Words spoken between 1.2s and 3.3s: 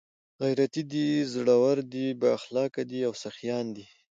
زړور دي، بااخلاقه دي او